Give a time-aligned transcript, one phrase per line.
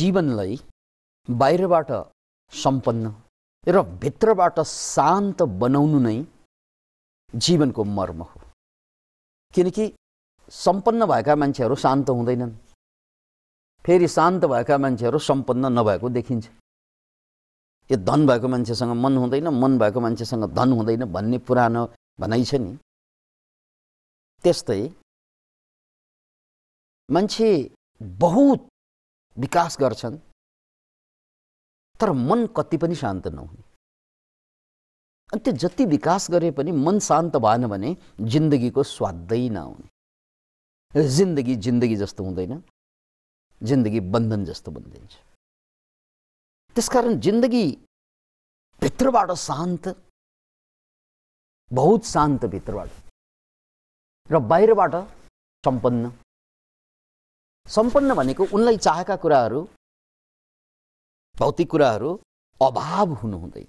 [0.00, 0.58] जीवनलाई
[1.28, 1.90] बाहिरबाट
[2.52, 3.14] सम्पन्न
[3.66, 6.18] र भित्रबाट शान्त बनाउनु नै
[7.34, 8.40] जीवनको मर्म हो।
[9.54, 9.84] किनकि
[10.52, 12.52] सम्पन्न भएका मान्छेहरू शान्त हुँदैनन्।
[13.84, 16.46] फेरि शान्त भएका मान्छेहरू सम्पन्न नभएको देखिन्छ।
[17.90, 21.82] यो धन भएको मान्छेसँग मन हुँदैन मन भएको मान्छेसँग धन हुँदैन भन्ने पुरानो
[22.20, 22.72] भनाइ छ नि।
[24.44, 24.82] त्यस्तै
[27.08, 27.50] मान्छे
[28.22, 28.69] बहुत
[29.36, 30.18] विकास गर्छन्
[32.00, 33.62] तर मन कति पनि शान्त नहुने।
[35.32, 37.96] अनि त्यो जति विकास गरे पनि मन शान्त भएन भने
[38.32, 42.62] जिन्दगीको स्वादै नआउने जिन्दगी जिन्दगी जस्तो हुँदैन
[43.60, 45.14] जिन्दगी बन्धन जस्तो बनिदिन्छ।
[46.76, 47.66] त्यसकारण जिन्दगी
[48.82, 49.88] भित्रबाट शान्त
[51.70, 52.90] बहुत शान्त भित्रबाट
[54.30, 54.94] र बाहिरबाट
[55.64, 56.12] सम्पन्न
[57.66, 59.60] सम्पन्न भनेको उनलाई चाहेका कुराहरू
[61.34, 62.10] भौतिक कुराहरू
[62.60, 63.68] अभाव हुनु हुँदैन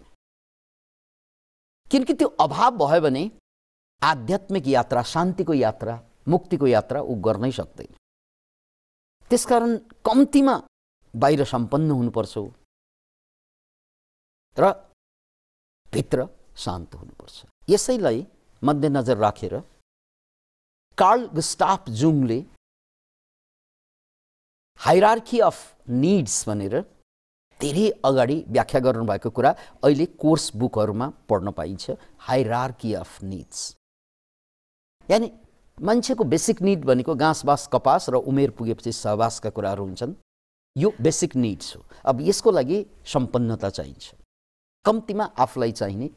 [1.92, 3.24] किनकि त्यो अभाव भयो भने
[4.02, 5.94] आध्यात्मिक यात्रा शान्तिको यात्रा
[6.28, 7.92] मुक्तिको यात्रा ऊ गर्नै सक्दैन।
[9.32, 9.72] त्यसकारण
[10.08, 10.56] कम्तीमा
[11.14, 12.38] बाहिर सम्पन्न हुनुपर्छ
[14.58, 14.64] र
[15.94, 16.26] भित्र
[16.64, 17.38] शान्त हुनुपर्छ।
[17.70, 18.20] यसैलाई
[18.62, 19.56] मध्यनजर राखेर
[20.98, 22.40] कार्ल गुस्टाफ जुङले
[24.80, 25.58] हाइरार्की अफ
[25.90, 26.76] निड्स भनेर
[27.60, 29.50] धेरै अगाडि व्याख्या गर्नुभएको कुरा
[29.84, 33.60] अहिले कोर्स बुकहरूमा पढ्न पाइन्छ। हाइरार्की अफ निड्स
[35.10, 35.32] यानि
[35.78, 40.14] मान्छेको बेसिक निड भनेको घाँस बाँस कपास र उमेर पुगेपछि सहवासका कुराहरू हुन्छन्।
[40.76, 44.14] यो बेसिक निड्स हो। अब यसको लागि सम्पन्नता चाहिन्छ।
[44.86, 46.10] कम्तीमा आफूलाई चाहिने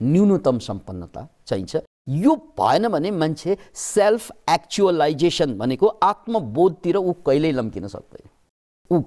[0.00, 1.76] न्यूनतम सम्पन्नता चाहिन्छ।
[2.08, 8.28] यो भएन भने मान्छे सेल्फ एक्चुअलाइजेसन भनेको आत्मबोधतिर ऊ कहिल्यै लम्किन सक्दैन।
[8.90, 9.00] ऊ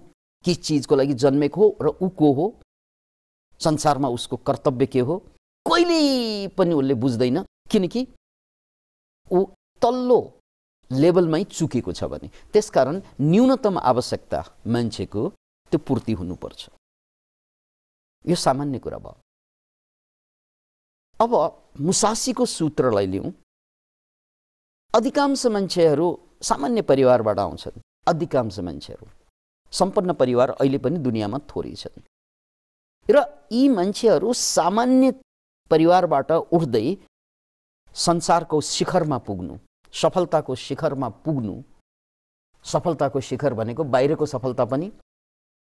[0.45, 2.53] के चिजको लागि जन्मेको हो र ऊ को हो?
[3.61, 5.17] संसारमा उसको कर्तव्य के हो?
[5.65, 8.07] कहिल्यै पनि उसले बुझ्दैन किनकि
[9.31, 9.45] ऊ
[9.81, 10.19] तल्लो
[10.91, 15.27] लेभलमै चुकेको छ भने त्यसकारण न्यूनतम आवश्यकता मान्छेको
[15.71, 16.69] त्यो पूर्ति हुनुपर्छ।
[18.25, 19.17] यो सामान्य कुरा भयो।
[21.19, 21.33] अब
[21.81, 23.31] मुसासीको सूत्रलाई लिउँ
[24.93, 26.07] अधिकांश मान्छेहरू
[26.41, 29.07] सामान्य परिवारबाट आउँछन्। अधिकांश मान्छेहरू।
[29.73, 32.01] सम्पन्न परिवार अहिले पनि दुनियाँमा थोरै छन्।
[33.09, 35.11] र यी मान्छेहरू सामान्य
[35.71, 36.85] परिवारबाट उठ्दै
[37.95, 39.57] संसारको शिखरमा पुग्नु
[39.93, 41.55] सफलताको शिखरमा पुग्नु
[42.65, 44.91] सफलताको शिखर भनेको बाहिरको सफलता पनि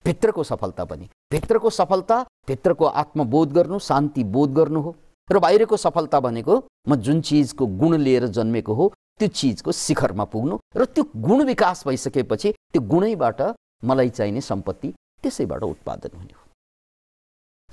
[0.06, 4.96] भित्रको सफलता पनि। भित्रको सफलता भित्रको आत्मबोध गर्नु शान्ति बोध गर्नु हो।
[5.30, 8.88] र बाहिरको सफलता भनेको म जुन चिजको गुण लिएर जन्मेको हो
[9.20, 13.42] त्यो चिजको शिखरमा पुग्नु र त्यो गुण विकास भइसकेपछि त्यो गुणैबाट
[13.84, 14.94] मलाई चाहिने सम्पत्ति
[15.24, 16.44] त्यसैबाट उत्पादन हुने हो।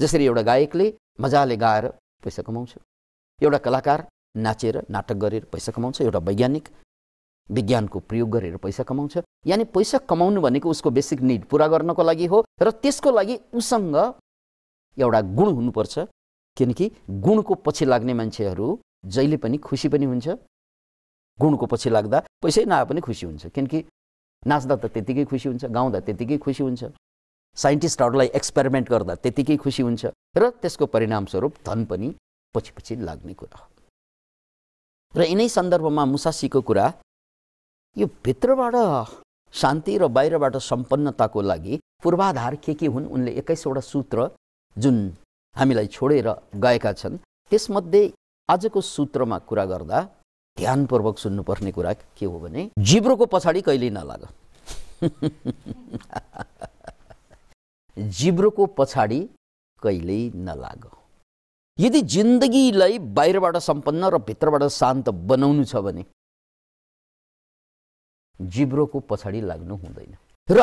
[0.00, 0.86] जसरी एउटा गायकले
[1.20, 1.88] मजाले गाएर
[2.24, 2.74] पैसा कमाउँछ
[3.42, 6.68] एउटा कलाकार नाचेर नाटक गरेर पैसा कमाउँछ एउटा वैज्ञानिक
[7.50, 12.26] विज्ञानको प्रयोग गरेर पैसा कमाउँछ यानि पैसा कमाउनु भनेको उसको बेसिक निड पुरा गर्नको लागि
[12.26, 13.96] हो र त्यसको लागि उसँग
[14.96, 15.98] एउटा गुण हुनुपर्छ
[16.56, 16.90] किनकि
[17.24, 18.66] गुणको पछि लाग्ने मान्छेहरू
[19.14, 20.28] जहिले पनि खुसी पनि हुन्छ
[21.38, 23.78] गुणको पछि लाग्दा पैसै नआए पनि खुसी हुन्छ। किनकि
[24.46, 26.82] नाच्दा त त्यत्तिकै खुसी हुन्छ गाउँदा त्यत्तिकै खुसी हुन्छ
[27.56, 30.02] साइन्टिस्टहरूलाई एक्सपेरिमेन्ट गर्दा त्यत्तिकै खुसी हुन्छ
[30.36, 32.08] र त्यसको परिणामस्वरूप धन पनि
[32.54, 33.68] पछि पछि लाग्ने कुरा हो।
[35.14, 36.86] र यिनै सन्दर्भमा मुसासीको कुरा
[37.96, 38.76] यो भित्रबाट
[39.54, 44.28] शान्ति र बाहिरबाट सम्पन्नताको लागि पूर्वाधार के के हुन् उनले एक्काइसवटा सूत्र
[44.76, 44.96] जुन
[45.56, 46.28] हामीलाई छोडेर
[46.64, 47.16] गएका छन्।
[47.50, 48.02] त्यसमध्ये
[48.48, 49.98] आजको सूत्रमा कुरा गर्दा
[50.56, 54.22] ध्यानपूर्वक सुन्नुपर्ने कुरा के हो भने जिब्रोको पछाडि कहिल्यै नलाग।
[58.18, 59.20] जिब्रोको पछाडि
[59.82, 60.82] कहिल्यै नलाग।
[61.78, 66.02] यदि जिन्दगीलाई बाहिरबाट सम्पन्न र भित्रबाट शान्त बनाउनु छ भने
[68.40, 70.12] जिब्रोको पछाडि लाग्नु हुँदैन।
[70.48, 70.58] र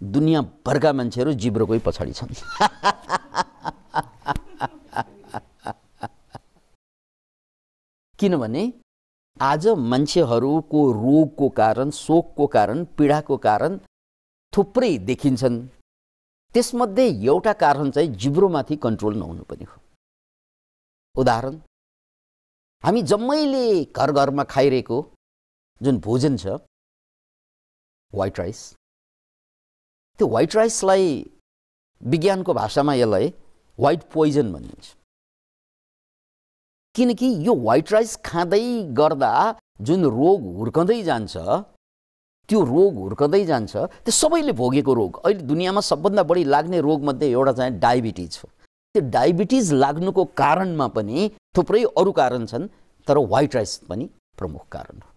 [0.00, 2.34] दुनियाँभरका मान्छेहरू जिब्रोकै पछाडि छन्।
[8.20, 8.62] किनभने
[9.36, 13.78] आज मान्छेहरूको रोगको कारण शोकको कारण पीडाको कारण
[14.52, 15.56] थुप्रै देखिन्छन्।
[16.54, 19.80] त्यसमध्ये एउटा कारण चाहिँ जिब्रोमाथि कन्ट्रोल नहुनु पनि हो।
[21.14, 21.56] उदाहरण
[22.84, 25.00] हामी जम्मैले घर घरमा खाइरहेको
[25.80, 26.60] जुन भोजन छ
[28.12, 28.60] वाइट राइस
[30.20, 31.08] त्यो वाइट राइसलाई
[32.00, 33.32] विज्ञानको भाषामा यसलाई
[33.78, 34.96] वाइट पोइजन भनिन्छ।
[36.94, 38.62] किनकि यो वाइट राइस खाँदै
[38.98, 39.32] गर्दा
[39.80, 41.36] जुन रोग हुर्कँदै जान्छ
[42.48, 47.52] त्यो रोग हुर्कदै जान्छ त्यो सबैले भोगेको रोग। अहिले दुनियाँमा सबभन्दा बढी लाग्ने रोगमध्ये एउटा
[47.52, 48.48] चाहिँ डायबिटिज हो।
[48.94, 52.66] त्यो डायबिटिज लाग्नुको कारणमा पनि थुप्रै अरू कारण छन्
[53.06, 54.08] तर व्हाइट राइस पनि
[54.38, 55.08] प्रमुख कारण हो।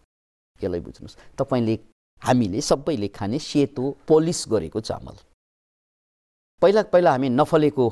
[0.62, 1.76] यसलाई बुझ्नुहोस्। तपाईँले
[2.22, 5.16] हामीले सबैले खाने सेतो पोलिस गरेको चामल।
[6.62, 7.86] पहिला पहिला हामी नफलेको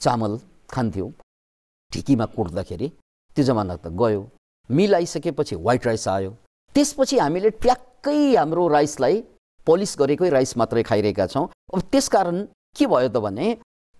[0.00, 0.38] चामल
[0.70, 1.10] खान्थ्यौँ।
[1.94, 2.88] ढिकीमा कुट्दाखेरि
[3.36, 4.20] त्यो जमाना त गयो।
[4.70, 6.30] मिल आइसकेपछि व्हाइट राइस आयो।
[6.74, 9.22] त्यसपछि हामीले ट्याक्कै हाम्रो राइसलाई
[9.66, 12.44] पोलिस गरेकै राइस मात्रै खाइरहेका छौँ। अब त्यसकारण
[12.76, 13.46] के भयो त भने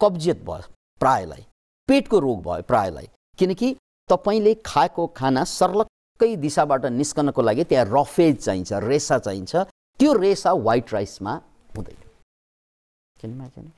[0.01, 0.69] कब्जियत भयो
[1.01, 1.43] प्रायलाई।
[1.89, 3.09] पेटको रोग भयो प्रायलाई।
[3.39, 3.69] किनकि
[4.11, 9.57] तपाईँले खाएको खाना सर्लक्कै दिशाबाट निस्कनको लागि त्यहाँ रफेज चाहिन्छ रेसा चाहिन्छ।
[10.01, 11.33] त्यो रेसा व्हाइट राइसमा
[11.77, 13.73] हुँदैन।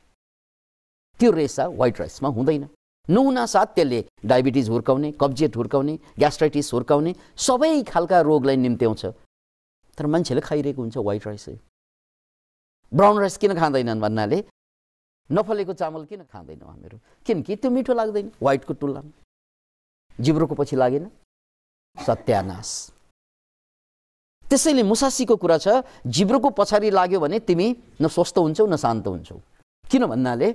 [1.21, 2.69] त्यो रेसा व्हाइट राइसमा हुँदैन।
[3.11, 9.03] नहुना साथ त्यसले डायबिटिज हुर्काउने कब्जियत हुर्काउने ग्यास्ट्राइटिस हुर्काउने सबै खालका रोगलाई निम्त्याउँछ।
[9.99, 11.55] तर मान्छेले खाइरहेको हुन्छ व्हाइट राइसै
[12.93, 14.39] ब्राउन राइस किन खाँदैनन् भन्नाले
[15.31, 16.97] नफलेको चामल किन खाँदैनौँ हामीहरू?
[17.27, 19.13] किनकि त्यो मिठो लाग्दैन व्हाइटको तुलनामा
[20.19, 21.11] जिब्रोको पछि लागेन।
[21.97, 22.71] सत्यानाश।
[24.47, 25.69] त्यसैले मुसासीको कुरा छ
[26.07, 27.67] जिब्रोको पछाडि लाग्यो भने तिमी
[28.03, 29.37] न स्वस्थ हुन्छौ न शान्त हुन्छौ।
[29.91, 30.49] किन भन्नाले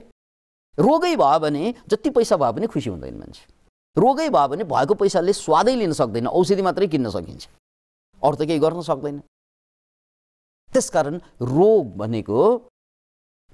[0.77, 3.43] रोगै भयो भने जति पैसा भयो भने खुसी हुँदैन मान्छे।
[3.97, 7.47] रोगै भयो भने भएको पैसाले स्वादै लिन सक्दैन औषधि मात्रै किन्न सकिन्छ।
[8.21, 9.19] अरू त केही गर्न सक्दैन।
[10.73, 12.39] त्यसकारण रोग भनेको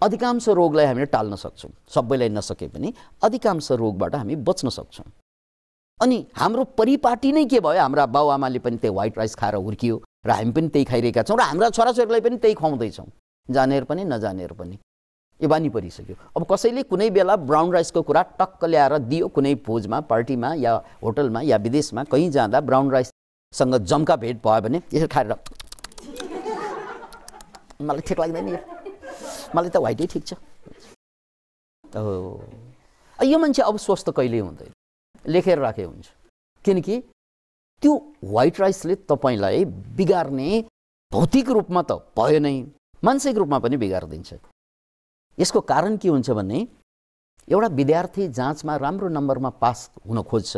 [0.01, 5.05] अधिकांश रोगलाई हामीले टाल्न सक्छौँ। सबैलाई नसके पनि अधिकांश रोगबाट हामी बच्न सक्छौँ।
[5.99, 7.81] अनि हाम्रो परिपाटी नै के भयो?
[7.81, 9.95] हाम्रा बाउआमाले पनि त्यही व्हाइट राइस खाएर हुर्कियो
[10.25, 13.05] र हामी पनि त्यही खाइरहेका छौँ र हाम्रा छोराछोरीलाई पनि त्यही खुवाउँदैछौँ।
[13.49, 14.77] जानेर पनि नजानेर पनि।
[15.41, 19.99] यो बानी परिसक्यो। अब कसैले कुनै बेला ब्राउन राइसको कुरा टक्क ल्याएर दियो कुनै भोजमा
[20.11, 20.73] पार्टीमा या
[21.03, 25.33] होटलमा या विदेशमा कहीँ जाँदा ब्राउन राइससँग जम्का भेट भयो भने यसरी खाएर
[27.81, 28.57] मलाई ठिक लाग्दैन यो।
[29.55, 30.33] मलाई त व्हाइटै ठिक छ।
[33.19, 34.71] यो मान्छे अब स्वस्थ कहिल्यै हुँदैन।
[35.25, 36.07] लेखेर राखे हुन्छ।
[36.65, 36.95] किनकि
[37.81, 39.65] त्यो व्हाइट राइसले तपाईँलाई
[39.97, 40.49] बिगार्ने
[41.11, 42.55] भौतिक रूपमा त भयो नै।
[43.03, 44.29] मानसिक रूपमा पनि बिगारिदिन्छ।
[45.39, 46.67] यसको कारण के हुन्छ भने
[47.47, 50.57] एउटा विद्यार्थी जाँचमा राम्रो नम्बरमा पास हुन खोज्छ।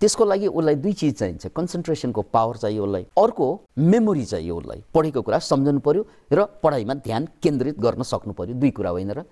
[0.00, 3.46] त्यसको लागि उसलाई दुई चिज चाहिन्छ। कन्सन्ट्रेसनको पावर चाहियो उसलाई अर्को
[3.78, 6.02] मेमोरी चाहियो उसलाई। पढेको कुरा सम्झनु पर्यो
[6.32, 9.24] र पढाइमा ध्यान केन्द्रित गर्न सक्नु पर्यो। दुई कुरा होइन र।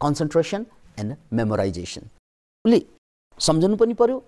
[0.00, 0.66] Concentration
[0.98, 2.02] and memorisation.
[2.64, 2.80] उसले
[3.38, 4.22] सम्झनु पनि पर्यो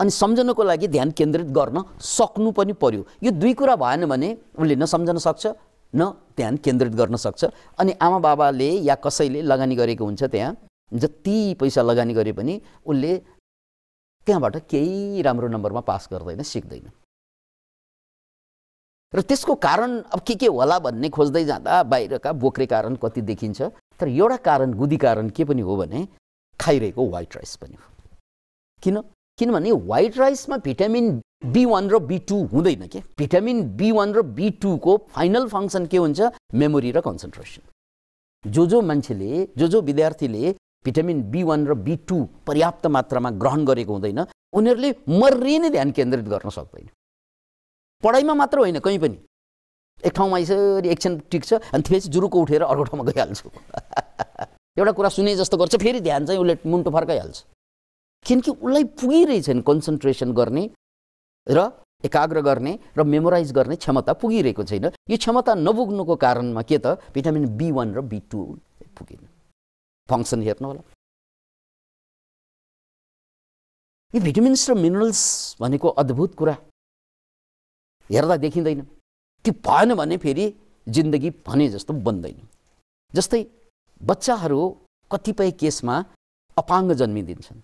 [0.00, 4.76] अनि सम्झनको लागि ध्यान केन्द्रित गर्न सक्नु पनि पर्यो। यो दुई कुरा भएन भने उसले
[4.76, 5.46] न सम्झन सक्छ।
[5.94, 7.44] न ध्यान केन्द्रित गर्न सक्छ।
[7.78, 10.56] अनि आमा बाबाले या कसैले लगानी गरेको हुन्छ त्यहाँ
[10.92, 13.16] जति पैसा लगानी गरे पनि उसले
[14.26, 16.90] त्यहाँबाट केही राम्रो नम्बरमा पास गर्दैन सिक्दैन।
[19.12, 23.62] र त्यसको कारण अब के के होला भन्ने खोज्दै जाँदा बाहिरका बोक्रे कारण कति देखिन्छ
[24.00, 26.06] तर एउटा कारण गुदी कारण के पनि हो भने
[26.60, 27.88] खाइरहेको व्हाइट राइस पनि हो।
[28.82, 29.00] किन?
[29.38, 33.00] किनभने व्हाइट राइसमा भिटामिन बी वान र बी टू हुँदैन के?
[33.18, 36.20] भिटामिन बी वान र बी टूको फाइनल फङ्सन के हुन्छ?
[36.54, 40.54] मेमोरी र कन्सन्ट्रेसन जो जो मान्छेले जो जो विद्यार्थीले
[40.84, 44.20] भिटामिन बी वान र बी टू पर्याप्त मात्रामा ग्रहण गरेको हुँदैन
[44.52, 46.88] उनीहरूले मर्री नै ध्यान केन्द्रित गर्न सक्दैन।
[48.02, 49.18] पढाइमा मात्र होइन कहीँ पनि।
[50.04, 53.48] एक ठाउँमा यसरी एकछिन टिक्छ अनि त्यसपछि जुरुको उठेर अर्को ठाउँमा गइहाल्छु।
[54.78, 57.44] एउटा कुरा सुने जस्तो गर्छ फेरि ध्यान चाहिँ उसले मुन्टो फर्काइहाल्छ।
[58.26, 60.64] किनकि उसलाई पुगिरहेछन् कन्सन्ट्रेसन गर्ने
[61.48, 61.70] र
[62.04, 67.00] एकाग्र गर्ने र मेमोराइज गर्ने क्षमता पुगिरहेको छैन। यो क्षमता नपुग्नुको कारणमा के त?
[67.14, 68.40] भिटामिन बी वान र बी टू
[68.96, 69.28] पुगेन।
[70.08, 70.82] फङ्सन हेर्नु होला।
[74.14, 75.20] यी भिटामिन्स र मिनरल्स
[75.60, 76.54] भनेको अद्भुत कुरा।
[78.10, 78.80] हेर्दा देखिँदैन।
[79.44, 80.46] त्यो भएन भने फेरि
[80.88, 82.48] जिन्दगी भने जस्तो बन्दैन।
[83.14, 83.40] जस्तै
[84.00, 84.60] बच्चाहरू
[85.10, 85.96] कतिपय केसमा
[86.56, 87.60] अपाङ्ग जन्मिदिन्छन्।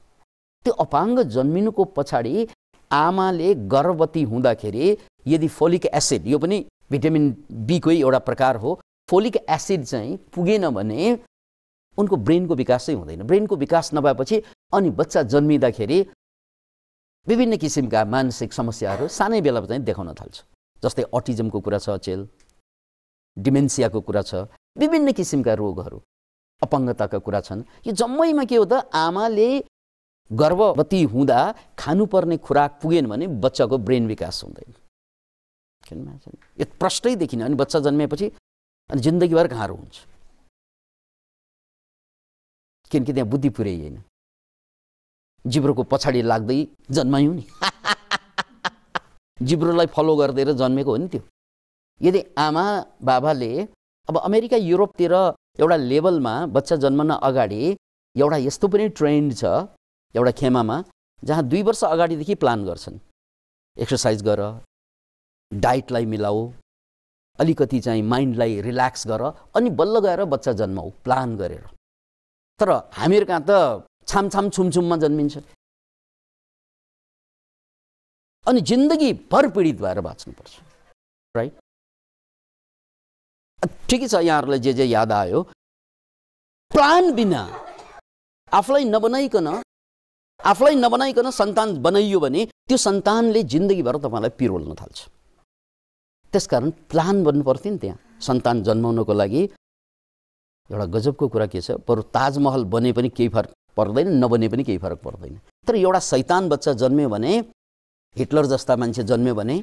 [0.64, 2.48] त्यो अपाङ्ग जन्मिनुको पछाडि
[2.92, 7.24] आमाले गर्भवती हुँदाखेरि यदि फोलिक एसिड यो पनि भिटामिन
[7.68, 11.18] बीकै एउटा प्रकार हो फोलिक एसिड चाहिँ पुगेन भने
[11.98, 14.42] उनको ब्रेनको विकासै हुँदैन। ब्रेनको विकास नभएपछि
[14.74, 15.98] अनि बच्चा जन्मिँदाखेरि
[17.26, 20.36] विभिन्न किसिमका मानसिक समस्याहरू सानै बेला चाहिँ देखाउन थाल्छ।
[20.82, 22.26] जस्तै अटिजमको कुरा छ अचेल
[23.36, 24.34] डिमेन्सियाको कुरा छ
[24.78, 25.98] विभिन्न किसिमका रोगहरू
[26.62, 29.48] अपाङ्गताका कुरा छन्। यो जम्मैमा के हो त आमाले
[30.30, 31.38] गर्भवती हुँदा
[31.78, 34.72] खानुपर्ने खुराक पुगेन भने बच्चाको ब्रेन विकास हुँदैन।
[36.60, 38.26] यो प्रष्टै देखिन अनि बच्चा जन्मेपछि
[38.90, 39.96] अनि जिन्दगीभर गाह्रो हुन्छ।
[42.90, 44.02] किनकि त्यहाँ बुद्धि पुर्याइएन।
[45.44, 47.44] जिब्रोको पछाडि लाग्दै जन्मायौँ नि।
[49.48, 51.22] जिब्रोलाई फलो गरिदिएर जन्मेको हो नि त्यो।
[52.00, 52.64] यदि आमा
[53.02, 53.52] बाबाले
[54.08, 55.12] अब अमेरिका युरोपतिर
[55.60, 57.62] एउटा लेभलमा बच्चा जन्मन अगाडि
[58.16, 59.44] एउटा यस्तो पनि ट्रेन्ड छ
[60.14, 60.82] एउटा खेमामा
[61.22, 62.98] जहाँ दुई वर्ष अगाडिदेखि प्लान गर्छन्।
[63.76, 64.40] एक्सर्साइज गर
[65.52, 66.40] डाइटलाई मिलाऊ
[67.38, 69.22] अलिकति चाहिँ माइन्डलाई रिल्याक्स गर
[69.56, 71.64] अनि बल्ल गएर बच्चा जन्माऊ प्लान गरेर।
[72.60, 75.38] तर हामीहरू कहाँ त छामछाम छुमछुममा जन्मिन्छ।
[78.46, 80.52] अनि जिन्दगीभर पीडित भएर बाँच्नुपर्छ
[81.34, 81.52] राइट
[83.88, 85.42] ठिकै छ यहाँहरूलाई जे जे याद आयो।
[86.70, 87.42] प्लान बिना
[88.52, 89.48] आफूलाई नबनाइकन
[90.44, 94.98] आफूलाई नबनाइकन सन्तान बनाइयो भने त्यो सन्तानले जिन्दगीभर तपाईँलाई पिरोल्न थाल्छ।
[96.32, 99.42] त्यसकारण प्लान भन्नु पर्थ्यो नि त्यहाँ। सन्तान जन्माउनको लागि
[100.70, 101.70] एउटा गजबको कुरा के छ?
[101.84, 106.48] बरु ताजमहल बने पनि केही फरक पर्दैन नबने पनि केही फरक पर्दैन। तर एउटा सैतान
[106.48, 107.32] बच्चा जन्म्यो भने
[108.16, 109.56] हिटलर जस्ता मान्छे जन्म्यो भने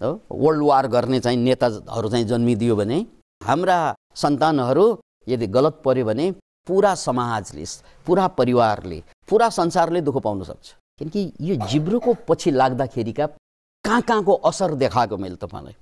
[0.00, 2.98] हो वर्ल्ड वार गर्ने चाहिँ नेताहरू चाहिँ जन्मिदियो भने
[3.40, 3.78] हाम्रा
[4.16, 4.86] सन्तानहरू
[5.28, 6.30] यदि गलत पर्यो भने
[6.66, 7.64] पुरा समाजले
[8.06, 13.26] पुरा परिवारले पुरा संसारले दुःख पाउन सक्छ। किनकि यो जिब्रोको पछि लाग्दाखेरिका
[13.84, 15.74] कहाँ कहाँको असर देखाएको मैले तपाईँलाई।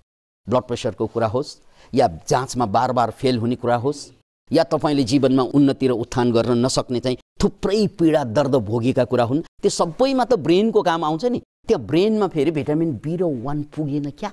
[0.47, 1.57] ब्लड प्रेसरको कुरा होस्
[1.93, 4.09] या जाँचमा बार बार फेल हुने कुरा होस्
[4.51, 9.43] या तपाईँले जीवनमा उन्नति र उत्थान गर्न नसक्ने चाहिँ थुप्रै पीडा दर्द भोगेका कुरा हुन्
[9.63, 14.11] त्यो सबैमा त ब्रेनको काम आउँछ नि। त्यो ब्रेनमा फेरि भिटामिन बी र वान पुगेन
[14.11, 14.33] क्या?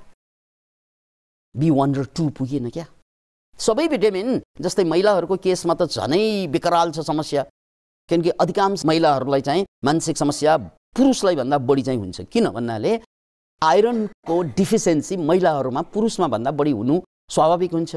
[1.56, 2.86] बी वान र टू पुगेन क्या?
[3.60, 7.46] सबै भिटामिन जस्तै महिलाहरूको केसमा त झनै विकराल छ समस्या।
[8.10, 10.58] किनकि अधिकांश महिलाहरूलाई चाहिँ मानसिक समस्या
[10.98, 13.00] पुरुषलाई भन्दा बढी चाहिँ हुन्छ। किन भन्नाले
[13.62, 17.00] आइरनको डिफिसियन्सी महिलाहरूमा पुरुषमा भन्दा बढी हुनु
[17.30, 17.96] स्वाभाविक हुन्छ।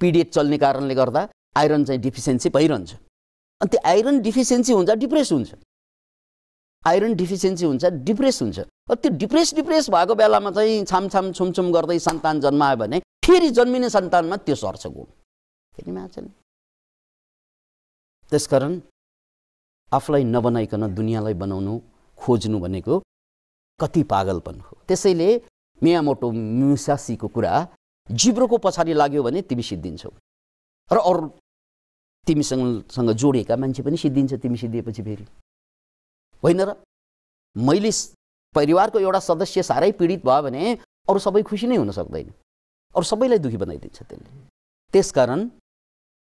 [0.00, 2.92] पिडिएच चल्ने कारणले गर्दा आइरन चाहिँ डिफिसियन्सी भइरहन्छ।
[3.60, 5.54] अनि त्यो आइरन डिफिसियन्सी हुन्छ डिप्रेस हुन्छ।
[6.86, 8.58] आइरन डिफिसियन्सी हुन्छ डिप्रेस हुन्छ।
[8.92, 14.36] त्यो डिप्रेस डिप्रेस भएको बेलामा चाहिँ छामछाम छुमछुम गर्दै सन्तान जन्मायो भने फेरि जन्मिने सन्तानमा
[14.46, 15.06] त्यो सर्छ गुण।
[15.74, 15.92] फेरि
[18.30, 18.72] त्यसकारण
[19.92, 21.74] आफूलाई नबनाइकन दुनियाँलाई बनाउनु
[22.18, 22.94] खोज्नु भनेको
[23.80, 25.28] कति पागलपन हो। त्यसैले
[25.82, 27.52] मियामोटो मुसासीको कुरा
[28.08, 30.10] जिब्रोको पछाडि लाग्यो भने तिमी सिद्धिन्छौ।
[30.90, 31.28] र अरू
[32.26, 35.26] तिमीसँग जोडिएका मान्छे पनि सिद्धिन्छ तिमी सिद्धिएपछि फेरि।
[36.42, 36.74] होइन र?
[37.56, 37.90] मैले
[38.54, 40.62] परिवारको एउटा सदस्य साह्रै पीडित भयो भने
[41.08, 42.28] अरू सबै खुसी नै हुन सक्दैन।
[42.94, 44.30] अरू सबैलाई दुःखी बनाइदिन्छ त्यसले।
[44.92, 45.40] त्यसकारण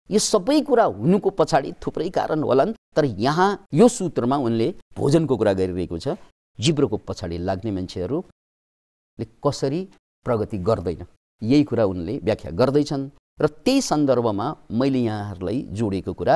[0.09, 4.67] यो सबै कुरा हुनुको पछाडि थुप्रै कारण होलान् तर यहाँ यो सूत्रमा उनले
[4.97, 6.15] भोजनको कुरा गरिरहेको छ
[6.59, 9.81] जिब्रोको पछाडि लाग्ने मान्छेहरूले कसरी
[10.25, 11.05] प्रगति गर्दैन।
[11.41, 13.09] यही कुरा उनले व्याख्या गर्दैछन्।
[13.41, 16.35] र त्यही सन्दर्भमा मैले यहाँहरूलाई जोडेको कुरा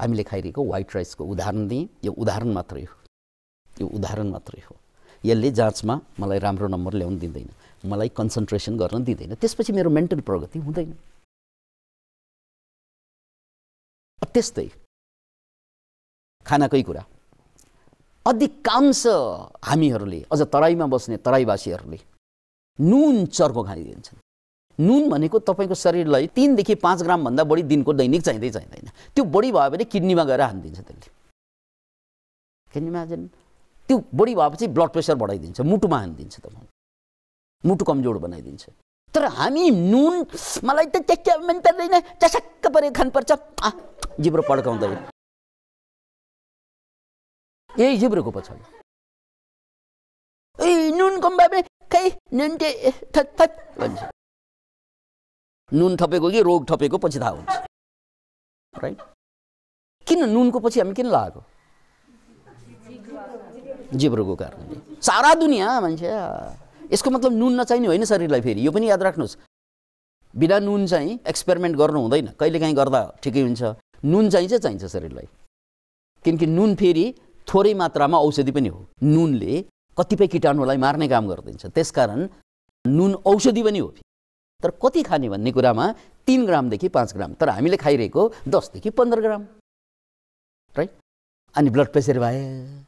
[0.00, 2.96] हामीले खाइरहेको वाइट राइसको उदाहरण दिएँ। यो उदाहरण मात्रै हो।
[3.80, 4.76] यो उदाहरण मात्रै हो।
[5.24, 7.48] यसले जाँचमा मलाई राम्रो नम्बर ल्याउनु दिँदैन।
[7.90, 10.94] मलाई कन्सन्ट्रेसन गर्न दिँदैन। त्यसपछि मेरो मेन्टल प्रगति हुँदैन।
[14.24, 14.68] त्यस्तै
[16.46, 17.02] खानाकै कुरा।
[18.26, 19.06] अधिकांश
[19.62, 21.98] हामीहरूले अझ तराईमा बस्ने तराईवासीहरूले
[22.78, 24.18] नुन चर्को खाइदिन्छन्
[24.78, 29.70] नुन भनेको तपाईँको शरीरलाई तिनदेखि पाँच ग्रामभन्दा बढी दिनको दैनिक चाहिँदै चाहिँदैन। त्यो बढी भयो
[29.70, 31.10] भने किडनीमा गएर हानिदिन्छ त्यसले।
[32.72, 33.04] किडनीमा
[33.88, 36.68] त्यो बढी भएपछि ब्लड प्रेसर बढाइदिन्छ मुटुमा हानिदिन्छ तपाईँ
[37.64, 38.64] मुटु कमजोर बनाइदिन्छ।
[39.14, 40.14] तर हामी नुन
[40.64, 43.30] मलाई त ट्याक्क मन पर्दैन चसक्क परे खानुपर्छ।
[44.20, 44.88] जिब्रो पड्काउँदै।
[47.70, 48.64] यही जिब्रोको पछाडि
[50.58, 54.00] ए नुन कम भयो भने खै नुन भन्छ।
[55.72, 57.52] नुन थपेको कि रोग थपेको पछि थाहा हुन्छ।
[58.72, 58.98] राइट
[60.06, 61.40] किन नुनको पछि हामी किन लगाएको?
[63.94, 66.08] जिब्रोको कारणले। सारा दुनियाँ मान्छे
[66.92, 69.36] यसको मतलब नुन नचाहिने होइन शरीरलाई फेरि। यो पनि याद राख्नुहोस्।
[70.34, 73.62] बिना नुन चाहिँ एक्सपेरिमेन्ट गर्नु हुँदैन। कहिलेकाहीँ गर्दा ठिकै हुन्छ।
[74.04, 75.28] नुन चाहिन्छ चाहिन्छ शरीरलाई।
[76.24, 77.14] किनकि नुन फेरि
[77.48, 79.64] थोरै मात्रामा औषधि पनि हो। नुनले
[79.98, 82.28] कतिपय किटाणुलाई मार्ने काम गरिदिन्छ त्यसकारण
[82.86, 83.88] नुन औषधि पनि हो।
[84.62, 85.92] तर कति खाने भन्ने कुरामा
[86.26, 89.42] तिन ग्रामदेखि पाँच ग्राम। तर हामीले खाइरहेको दसदेखि पन्ध्र ग्राम।
[90.76, 90.90] राइट?
[91.54, 92.84] अनि ब्लड प्रेसर भयो।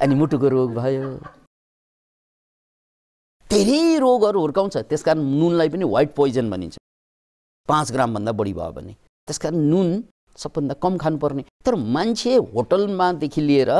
[0.00, 1.18] अनि मुटुको रोग भयो।
[3.54, 6.76] धेरै रोगहरू हुर्काउँछ त्यसकारण नुनलाई पनि व्हाइट पोइजन भनिन्छ।
[7.68, 8.92] पाँच ग्रामभन्दा बढी भयो भने।
[9.28, 9.88] त्यसकारण नुन
[10.36, 13.70] सबभन्दा कम खानुपर्ने। तर मान्छे होटलमादेखि लिएर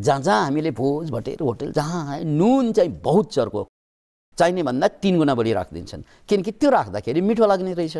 [0.00, 3.66] जहाँ जहाँ हामीले भोज भटेर होटल जहाँ नुन चाहिँ बहुत चर्को
[4.38, 7.96] चाहिने भन्दा तिन गुणा बढी राखिदिन्छन्। किनकि त्यो राख्दाखेरि मिठो लाग्ने रहेछ।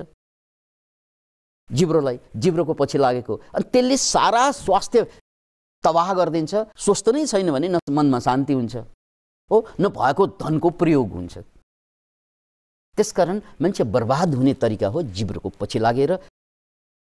[1.71, 5.07] जिब्रोलाई जिब्रोको पछि लागेको। अनि त्यसले सारा स्वास्थ्य
[5.85, 8.77] तबाह गरिदिन्छ। स्वस्थ नै छैन भने न मनमा शान्ति हुन्छ।
[9.51, 11.39] हो नभएको धनको प्रयोग हुन्छ।
[12.99, 16.13] त्यसकारण मान्छे बर्बाद हुने तरिका हो जिब्रोको पछि लागेर।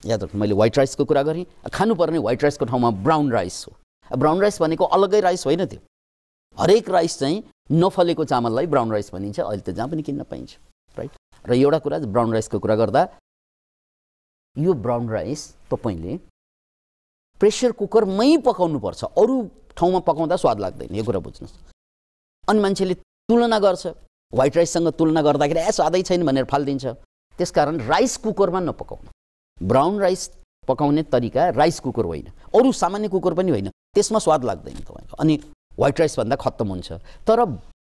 [0.02, 3.72] याद राख्नु मैले व्हाइट राइसको कुरा गरेँ। खानुपर्ने व्हाइट राइसको ठाउँमा ब्राउन राइस हो।
[4.10, 5.80] ब्राउन राइस भनेको अलग्गै राइस होइन त्यो।
[6.56, 10.56] हरेक राइस चाहिँ नफलेको चामललाई ब्राउन राइस भनिन्छ। अहिले त जहाँ पनि किन्न पाइन्छ
[10.96, 11.10] राइट
[11.44, 13.08] र एउटा कुरा ब्राउन राइसको कुरा गर्दा
[14.56, 16.16] यो ब्राउन राइस तपाईँले
[17.40, 19.34] प्रेसर कुकरमै पकाउनुपर्छ। अरू
[19.76, 21.75] ठाउँमा पकाउँदा स्वाद लाग्दैन। यो कुरा बुझ्नुहोस्।
[22.48, 22.94] अनि मान्छेले
[23.28, 23.86] तुलना गर्छ।
[24.32, 26.86] व्हाइट राइससँग तुलना गर्दाखेरि ए स्वादै छैन भनेर फालिदिन्छ।
[27.38, 29.10] त्यसकारण राइस कुकरमा नपकाउनु।
[29.58, 30.30] ब्राउन राइस
[30.68, 35.34] पकाउने तरिका राइस कुकर होइन। अरू सामान्य कुकर पनि होइन। त्यसमा स्वाद लाग्दैन तपाईँको। अनि
[35.78, 36.92] व्हाइट राइसभन्दा खत्तम हुन्छ।
[37.28, 37.44] तर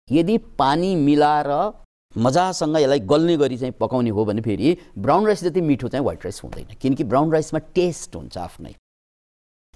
[0.08, 1.50] यदि पानी मिलाएर
[2.16, 6.24] मजासँग यसलाई गल्ने गरी चाहिँ पकाउने हो भने फेरि ब्राउन राइस जति मिठो चाहिँ व्हाइट
[6.24, 8.74] राइस हुँदैन। किनकि ब्राउन राइसमा टेस्ट हुन्छ आफ्नै।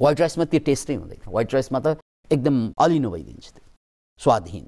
[0.01, 1.99] व्हाइट राइसमा त्यो टेस्टै हुँदैन। व्हाइट राइसमा त
[2.31, 3.72] एकदम अलिनो भइदिन्छ त्यो।
[4.23, 4.65] स्वादहीन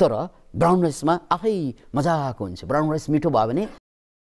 [0.00, 0.12] तर
[0.54, 1.54] ब्राउन राइसमा आफै
[1.94, 3.68] मजाको हुन्छ। ब्राउन राइस मिठो भयो भने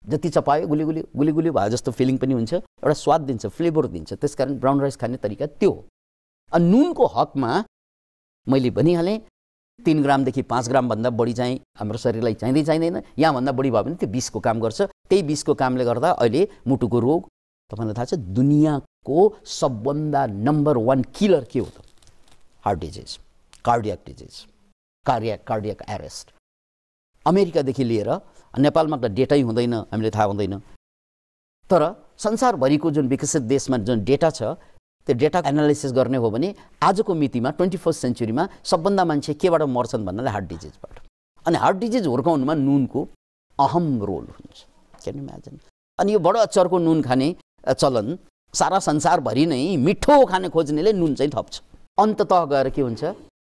[0.03, 4.59] जति चपायो गुली गुली भयो जस्तो फिलिङ पनि हुन्छ। एउटा स्वाद दिन्छ फ्लेभर दिन्छ। त्यसकारण
[4.59, 5.85] ब्राउन राइस खाने तरिका त्यो हो।
[6.51, 7.51] अनि नुनको हकमा
[8.47, 9.17] मैले भनिहालेँ
[9.79, 14.09] तिन ग्रामदेखि पाँच ग्रामभन्दा बढी चाहिँ हाम्रो शरीरलाई चाहिँदै चाहिँदैन। यहाँभन्दा बढी भयो भने त्यो
[14.09, 17.21] बिसको काम गर्छ। त्यही बिसको कामले गर्दा अहिले मुटुको रोग
[17.71, 19.19] तपाईँलाई थाहा छ दुनियाँको
[19.59, 21.88] सबभन्दा नम्बर वान किलर के हो त?
[22.69, 23.17] Heart disease
[23.65, 24.33] cardiac disease
[25.05, 26.33] cardiac cardiac arrest
[27.25, 28.09] अमेरिकादेखि लिएर
[28.53, 30.53] नेपालमा त डेटै हुँदैन हामीले थाहा हुँदैन।
[31.69, 31.83] तर
[32.25, 34.41] संसारभरिको जुन विकसित देशमा जुन डेटा छ
[35.07, 40.05] त्यो डेटा एनालाइसिस गर्ने हो भने आजको मितिमा ट्वेन्टी फर्स्ट सेन्चुरीमा सबभन्दा मान्छे केबाट मर्छन्
[40.05, 40.99] भन्नाले हार्ट डिजिजबाट
[41.45, 43.01] अनि हार्ट डिजिज हुर्काउनुमा नुनको
[43.59, 44.57] अहम रोल हुन्छ।
[45.03, 45.59] क्यान इमेजिन
[45.99, 47.29] अनि यो बडो अचरको नुन खाने
[47.73, 48.17] चलन
[48.53, 51.61] सारा संसारभरि नै मिठो खाने खोज्नेले नुन चाहिँ थप्छ।
[51.99, 53.03] अन्तत गएर के हुन्छ?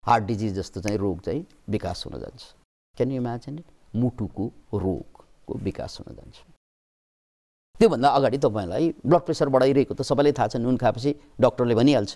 [0.03, 2.43] हार्ट डिजिज जस्तो चाहिँ रोग चाहिँ विकास हुन जान्छ।
[2.97, 3.63] क्यान यु इमेजिन
[3.95, 6.35] मुटुको रोगको विकास हुन जान्छ।
[7.75, 12.13] त्योभन्दा अगाडि तपाईँलाई ब्लड प्रेसर बढाइरहेको त सबैलाई थाहा छ नुन खाएपछि डक्टरले भनिहाल्छ।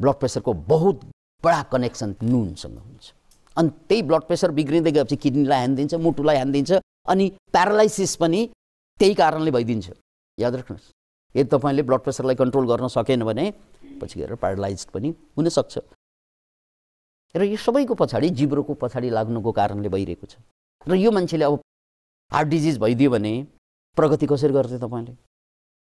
[0.00, 0.96] ब्लड प्रेसरको बहुत
[1.42, 3.04] बडा कनेक्सन नुनसँग हुन्छ।
[3.56, 6.72] अनि त्यही ब्लड प्रेसर बिग्रिँदै गएपछि किडनीलाई हानिदिन्छ मुटुलाई हानिदिन्छ
[7.08, 8.40] अनि प्यारालाइसिस पनि
[9.00, 9.90] त्यही कारणले भइदिन्छ।
[10.38, 10.92] याद राख्नुहोस्
[11.34, 13.44] यदि तपाईँले ब्लड प्रेसरलाई कन्ट्रोल गर्न सकेन भने
[14.00, 15.78] पछि गएर प्यारालाइज पनि हुनसक्छ।
[17.34, 20.36] र यो सबैको पछाडि जिब्रोको पछाडि लाग्नुको कारणले भइरहेको छ।
[20.88, 21.60] र यो मान्छेले अब
[22.32, 23.32] हार्ट डिजिज भइदियो भने
[23.96, 25.14] प्रगति कसरी गर्थे तपाईँले?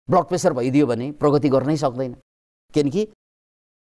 [0.09, 2.13] ब्लड प्रेसर भइदियो भने प्रगति गर्नै सक्दैन।
[2.73, 3.07] किनकि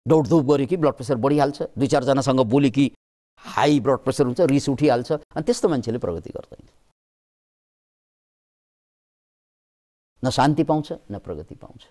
[0.06, 2.92] दौडधुप गऱ्यो कि ब्लड प्रेसर बढिहाल्छ। दुई चारजनासँग बोल्यो कि
[3.46, 6.68] हाई ब्लड प्रेसर हुन्छ रिस उठिहाल्छ। अनि त्यस्तो मान्छेले प्रगति गर्दैन।
[10.24, 11.82] न शान्ति पाउँछ न प्रगति पाउँछ।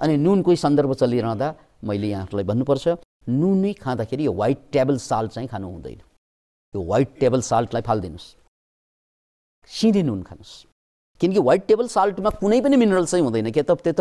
[0.00, 1.48] अनि नुनकै सन्दर्भ चलिरहँदा
[1.88, 2.86] मैले यहाँहरूलाई भन्नुपर्छ
[3.28, 6.00] नुनै खाँदाखेरि यो व्हाइट टेबल साल्ट चाहिँ खानु हुँदैन।
[6.74, 8.26] यो व्हाइट टेबल साल्टलाई फालिदिनुहोस्।
[9.70, 10.54] सिधै नुन खानुहोस्।
[11.20, 14.00] किनकि व्हाइट टेबल साल्टमा कुनै पनि मिनरल चाहिँ हुँदैन। के त त्यो त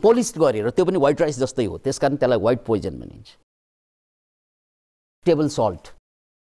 [0.00, 3.28] पोलिस गरेर त्यो पनि व्हाइट राइस जस्तै हो। त्यस कारण त्यसलाई व्हाइट पोइजन भनिन्छ।
[5.26, 5.84] टेबल सल्ट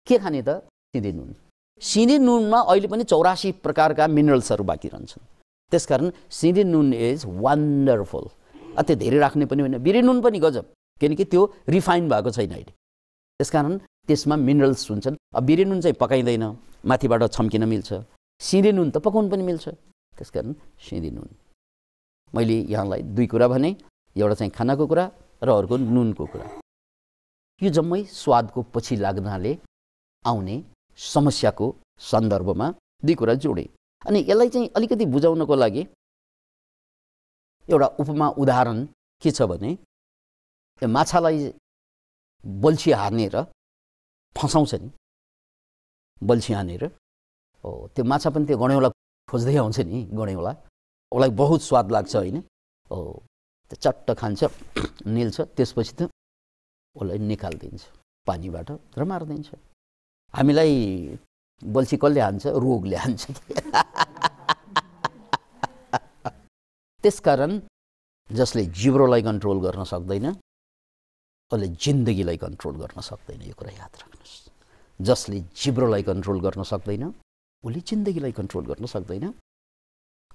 [0.07, 0.49] के खाने त?
[0.93, 1.29] सिधै नुन।
[1.81, 5.23] सिधै नुनमा अहिले पनि चौरासी प्रकारका मिनरल्सहरू बाँकी रहन्छन्।
[5.71, 8.25] त्यसकारण सिधै नुन इज वन्डरफुल
[8.79, 10.65] अझै धेरै राख्ने पनि होइन। बिरे नुन पनि गजब।
[11.01, 12.73] किनकि त्यो रिफाइन भएको छैन अहिले।
[13.39, 16.43] त्यसकारण त्यसमा मिनरल्स हुन्छन्। अब बिरे नुन चाहिँ पकाइँदैन।
[16.85, 17.89] माथिबाट छम्किन मिल्छ।
[18.41, 19.65] सिँधे नुन त पकाउनु पनि मिल्छ।
[20.17, 21.29] त्यसकारण सिँधे नुन।
[22.35, 23.75] मैले यहाँलाई दुई कुरा भने।
[24.15, 25.05] एउटा चाहिँ खानाको कुरा
[25.43, 26.47] र अर्को नुनको कुरा।
[27.61, 29.51] यो जम्मै स्वादको पछि लाग्नाले
[30.25, 30.55] आउने
[30.97, 31.67] समस्याको
[31.99, 32.67] सन्दर्भमा
[33.05, 33.67] दुई कुरा जोडेँ।
[34.07, 35.83] अनि यसलाई चाहिँ अलिकति बुझाउनको लागि
[37.71, 38.85] एउटा उपमा उदाहरण
[39.21, 39.71] के छ भने
[40.81, 41.37] त्यो माछालाई
[42.63, 43.35] बल्छी हानेर
[44.35, 44.89] फसाउँछ नि।
[46.21, 46.83] बल्छी हानेर।
[47.63, 48.89] हो त्यो माछा पनि त्यो गणेउला
[49.29, 50.51] खोज्दै आउँछ नि गणेउला
[51.11, 52.37] उसलाई बहुत स्वाद लाग्छ होइन।
[52.91, 52.97] हो
[53.71, 54.41] त्यो चट्ट खान्छ
[55.15, 56.09] निल्छ त्यसपछि त
[56.95, 57.83] उसलाई निकालिदिन्छ
[58.27, 59.49] पानीबाट र मारिदिन्छ।
[60.33, 60.73] हामीलाई
[61.61, 62.43] बल्छी कसले हान्छ?
[62.63, 63.23] रोगले हान्छ।
[67.03, 67.51] त्यसकारण
[68.29, 70.27] जसले जिब्रोलाई कन्ट्रोल गर्न सक्दैन
[71.51, 74.49] उसले जिन्दगीलाई कन्ट्रोल गर्न सक्दैन यो कुरा याद राख्नुहोस्।
[74.99, 77.03] जसले जिब्रोलाई कन्ट्रोल गर्न सक्दैन
[77.63, 79.25] उसले जिन्दगीलाई कन्ट्रोल गर्न सक्दैन।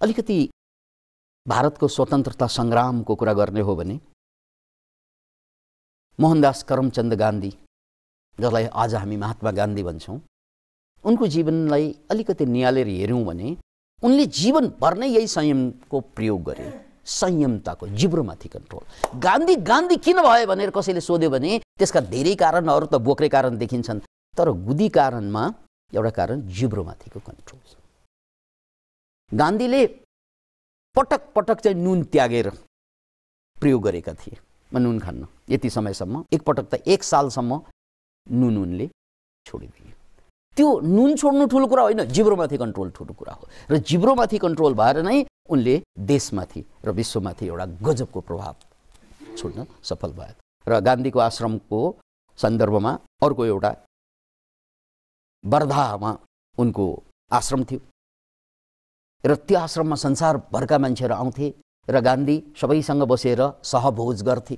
[0.00, 0.38] अलिकति
[1.46, 3.96] भारतको स्वतन्त्रता सङ्ग्रामको कुरा गर्ने हो भने
[6.18, 7.53] मोहनदास करमचन्द गान्धी
[8.38, 10.18] जसलाई आज हामी महात्मा गान्धी भन्छौँ
[11.05, 13.48] उनको जीवनलाई अलिकति निहालेर हेऱ्यौँ भने
[14.05, 16.67] उनले जीवनभर नै यही संयमको प्रयोग गरे।
[17.05, 18.85] संयमताको जिब्रोमाथि कन्ट्रोल
[19.21, 24.01] गान्धी गान्धी किन भयो भनेर कसैले सोध्यो भने त्यसका धेरै कारणहरू त बोक्रे कारण देखिन्छन्
[24.35, 25.43] तर गुदी कारणमा
[25.93, 27.61] एउटा कारण जिब्रोमाथिको कन्ट्रोल
[29.33, 29.83] गान्धीले
[30.97, 32.49] पटक पटक चाहिँ नुन त्यागेर
[33.57, 34.37] प्रयोग गरेका थिए।
[34.73, 37.61] म नुन खान्न। यति समयसम्म एकपटक त एक सालसम्म
[38.27, 38.87] नुन उनले
[39.47, 39.93] छोडिदिए।
[40.57, 45.03] त्यो नुन छोड्नु ठुलो कुरा होइन जिब्रोमाथि कन्ट्रोल ठुलो कुरा हो। र जिब्रोमाथि कन्ट्रोल भएर
[45.03, 45.75] नै उनले
[46.11, 48.55] देशमाथि र विश्वमाथि एउटा गजबको प्रभाव
[49.38, 50.35] छोड्न सफल भयो
[50.67, 51.81] र गान्धीको आश्रमको
[52.38, 53.73] सन्दर्भमा अर्को एउटा
[55.45, 56.11] वर्धामा
[56.59, 56.87] उनको
[57.31, 57.81] आश्रम थियो।
[59.25, 61.47] र त्यो आश्रममा संसारभरका मान्छेहरू आउँथे
[61.88, 64.57] र गान्धी सबैसँग बसेर सहभोज गर्थे।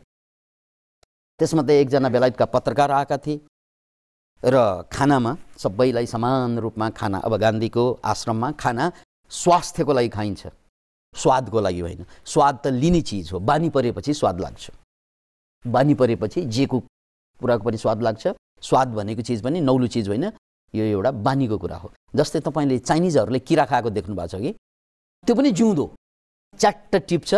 [1.41, 3.41] त्यसमा त एकजना बेलायतका पत्रकार आएका थिए।
[4.45, 8.93] र खानामा सबैलाई समान रूपमा खाना। अब गान्धीको आश्रममा खाना
[9.31, 10.47] स्वास्थ्यको लागि खाइन्छ।
[11.15, 14.71] स्वादको लागि होइन। स्वाद त लिने चिज हो। बानी परेपछि स्वाद लाग्छ।
[15.65, 16.81] बानी परेपछि जेको
[17.41, 20.25] कुराको पनि स्वाद लाग्छ। स्वाद भनेको चिज पनि नौलो चिज होइन।
[20.75, 24.53] यो एउटा बानीको कुरा हो। जस्तै तपाईँले चाइनिजहरूले किरा खाएको देख्नु भएको छ कि?
[25.27, 25.85] त्यो पनि जिउँदो।
[26.59, 27.35] च्याट्ट टिप्छ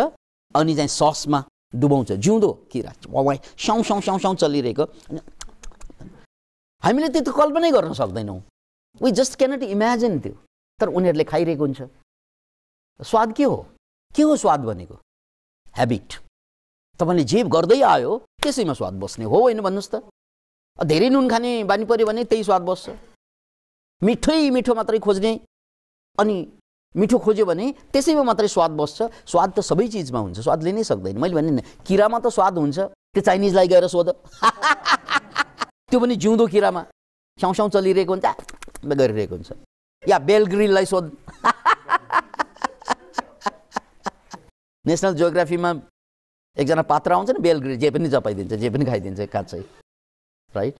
[0.55, 1.43] अनि चाहिँ ससमा
[1.75, 4.85] डुबाउँछ। जिउँदो किरा। स्याउ स्याउ स्याउ स्याउ चलिरहेको।
[6.83, 8.39] हामीले त्यो त कल्पनै गर्न सक्दैनौँ।
[9.01, 10.33] वी जस्ट क्यानट इमेजिन त्यो।
[10.79, 11.81] तर उनीहरूले खाइरहेको हुन्छ।
[12.99, 13.57] स्वाद के हो?
[14.15, 14.95] के हो स्वाद भनेको?
[15.75, 16.09] ह्याबिट
[16.99, 18.11] तपाईँले जे गर्दै आयो
[18.43, 19.95] त्यसैमा स्वाद बस्ने हो होइन भन्नुहोस् त।
[20.79, 22.95] धेरै नुन खाने बानी पऱ्यो भने त्यही स्वाद बस्छ।
[24.01, 25.31] मिठै मिठो मात्रै खोज्ने
[26.17, 26.35] अनि
[26.95, 31.17] मिठो खोज्यो भने त्यसैमा मात्रै स्वाद बस्छ। स्वाद त सबै चिजमा हुन्छ। स्वाद लिनै सक्दैन।
[31.19, 32.79] मैले भने किरामा त स्वाद हुन्छ।
[33.13, 34.07] त्यो चाइनिजलाई गएर सोध।
[35.89, 36.85] त्यो पनि जिउँदो किरामा
[37.39, 38.25] स्याउ चलिरहेको हुन्छ
[38.85, 39.51] गरिरहेको हुन्छ।
[40.03, 41.09] या बेलग्रिललाई सोध
[44.85, 45.73] नेसनल जियोग्राफीमा
[46.57, 49.63] एकजना पात्र आउँछ नि बेलग्रिल जे पनि जपाइदिन्छ जे पनि खाइदिन्छ काँचै
[50.53, 50.75] राइट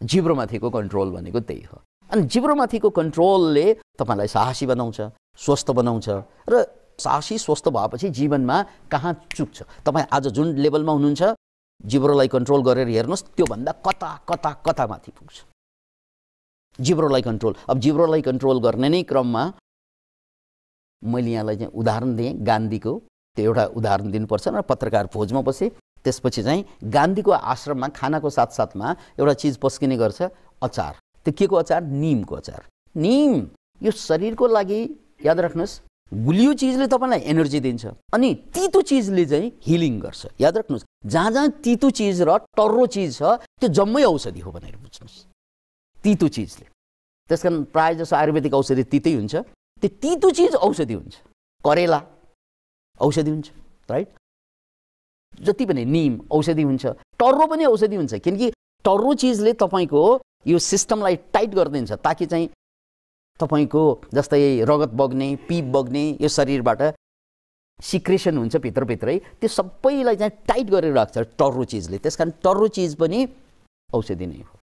[0.00, 5.00] जिब्रोमाथिको कन्ट्रोल भनेको त्यही हो। अनि जिब्रोमाथिको कन्ट्रोलले तपाईँलाई साहसी बनाउँछ
[5.44, 6.08] स्वस्थ बनाउँछ
[6.48, 6.64] र
[6.98, 9.62] साहसी स्वस्थ भएपछि जीवनमा कहाँ चुक्छ?
[9.86, 11.22] तपाईँ आज जुन लेभलमा हुनुहुन्छ
[11.80, 15.36] जिब्रोलाई कन्ट्रोल गरेर हेर्नुहोस् त्योभन्दा कता कता कता माथि पुग्छ।
[16.78, 19.42] जिब्रोलाई कन्ट्रोल अब जिब्रोलाई कन्ट्रोल गर्ने नै क्रममा
[21.02, 22.92] मैले यहाँलाई चाहिँ उदाहरण दिएँ गान्धीको
[23.36, 25.70] त्यो एउटा उदाहरण दिनुपर्छ र पत्रकार भोजमा बसेँ।
[26.04, 30.22] त्यसपछि चाहिँ गान्धीको आश्रममा खानाको साथसाथमा एउटा चिज पस्किने गर्छ
[30.62, 30.92] अचार।
[31.26, 31.82] त्यो के को अचार?
[31.82, 32.64] निमको अचार।
[32.96, 33.32] निम
[33.80, 34.80] यो शरीरको लागि
[35.24, 35.80] याद राख्नुहोस्।
[36.12, 41.48] गुलियो चिजले तपाईँलाई एनर्जी दिन्छ। अनि तितो चिजले चाहिँ हिलिङ गर्छ। याद राख्नुहोस् जहाँ जहाँ
[41.64, 43.22] तितो चिज र टर्रो चिज छ
[43.60, 45.16] त्यो जम्मै औषधि हो भनेर बुझ्नुहोस्।
[45.98, 46.66] तितो चिजले।
[47.30, 49.34] त्यस कारण प्रायः जसो आयुर्वेदिक औषधि तितै हुन्छ।
[49.82, 51.14] त्यो तितो चिज औषधि हुन्छ।
[51.64, 52.00] करेला
[53.00, 53.48] औषधि हुन्छ
[53.90, 54.08] राइट
[55.44, 56.86] जति पनि निम औषधि हुन्छ
[57.20, 58.50] टर्रो पनि औषधि हुन्छ। किनकि
[58.84, 60.02] टर्रो चिजले तपाईँको
[60.46, 62.48] यो सिस्टमलाई टाइट गरिदिन्छ ताकि चाहिँ
[63.40, 63.82] तपाईँको
[64.14, 66.82] जस्तै रगत बग्ने पिप बग्ने यो शरीरबाट
[67.78, 72.94] सिक्रेसन हुन्छ भित्रभित्रै त्यो सबैलाई चाहिँ टाइट गरेर राख्छ टर्रो चिजले। त्यस कारण टर्रो चिज
[72.98, 73.26] पनि
[73.90, 74.58] औषधि नै हो।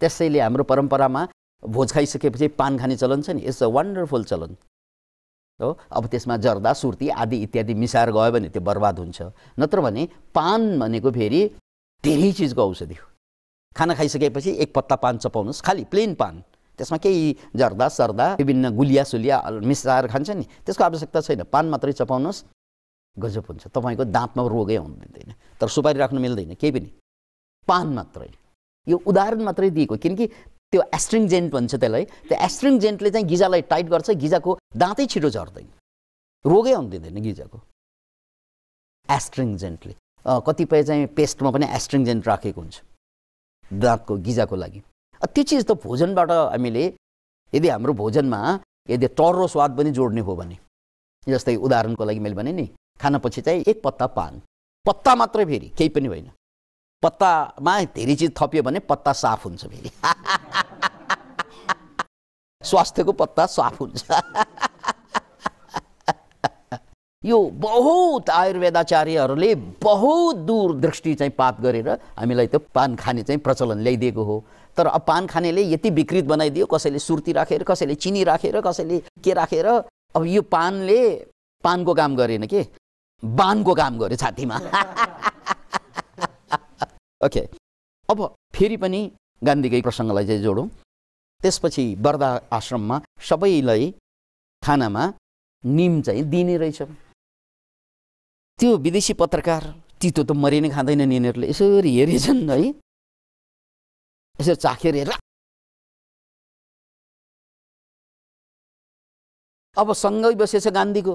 [0.00, 1.22] त्यसैले हाम्रो परम्परामा
[1.62, 4.56] भोज खाइसकेपछि पान खाने चलन छ नि। इट्स अ वन्डरफुल चलन।
[5.60, 9.22] हो अब त्यसमा जर्दा सुर्ती आदि इत्यादि मिसाएर गयो भने त्यो बर्बाद हुन्छ।
[9.58, 11.40] नत्र भने पान भनेको फेरि
[12.04, 13.06] धेरै चिजको औषधि हो।
[13.76, 16.42] खाना खाइसकेपछि एक पत्ता पान चपाउनुहोस्। खालि प्लेन पान।
[16.76, 17.24] त्यसमा केही
[17.56, 22.44] जर्दा सर्दा विभिन्न गुलिया सुलिया मिसाएर खान्छ नि त्यसको आवश्यकता छैन। पान मात्रै चपाउनुहोस्
[23.16, 25.30] गजब हुन्छ। तपाईँको दाँतमा रोगै दिँदैन।
[25.60, 26.90] तर सुपारी राख्नु मिल्दैन केही पनि।
[27.68, 28.30] पान मात्रै।
[28.88, 30.26] यो उदाहरण मात्रै दिएको किनकि
[30.72, 35.68] त्यो एस्ट्रिङजेन्ट भन्छ त्यसलाई। त्यो एस्ट्रिङजेन्टले चाहिँ गिजालाई टाइट गर्छ गिजाको दाँतै छिटो झर्दैन।
[36.44, 37.58] रोगै दिँदैन गिजाको।
[39.08, 39.94] एस्ट्रिङजेन्टले
[40.46, 42.76] कतिपय चाहिँ पेस्टमा पनि एस्ट्रिङजेन्ट राखेको हुन्छ।
[43.70, 44.80] दाँतको गिजाको लागि।
[45.22, 46.92] त्यो चिज त भोजनबाट हामीले
[47.52, 48.58] यदि हाम्रो भोजनमा
[48.90, 50.58] यदि टर्रो स्वाद पनि जोड्ने हो भने
[51.28, 52.68] जस्तै उदाहरणको लागि मैले भने नि
[53.00, 54.40] खानापछि चाहिँ एक पत्ता पान।
[54.86, 56.30] पत्ता मात्रै फेरि केही पनि होइन।
[57.02, 59.90] पत्तामा धेरै चिज थपियो भने पत्ता साफ हुन्छ फेरि।
[62.62, 64.04] स्वास्थ्यको पत्ता साफ हुन्छ।
[67.24, 74.24] यो बहुत आयुर्वेदाचार्यहरूले बहुत दूरदृष्टि चाहिँ पात गरेर हामीलाई त्यो पान खाने चाहिँ प्रचलन ल्याइदिएको
[74.24, 74.44] हो।
[74.76, 79.32] तर अब पान खानेले यति विकृत बनाइदियो कसैले सुर्ती राखेर कसैले चिनी राखेर कसैले के
[79.34, 81.26] राखेर। अब यो पानले
[81.64, 82.66] पानको काम गरेन के?
[83.22, 84.58] बानको काम गर्यो छातीमा।
[87.24, 87.48] ओके
[88.08, 89.10] अब फेरि पनि
[89.44, 90.68] गान्धीकै प्रसङ्गलाई चाहिँ जोडौँ।
[91.40, 93.94] त्यसपछि वर्दा आश्रममा सबैलाई
[94.62, 95.12] खानामा
[95.64, 96.82] निम चाहिँ दिने रहेछ।
[98.58, 102.74] त्यो विदेशी पत्रकार तितो त मरि नै खाँदैनन् यिनीहरूले। यसरी हेरेछन् है।
[104.40, 105.10] यसरी चाखेर हेर।
[109.76, 111.14] अब सँगै बसेछ गान्धीको।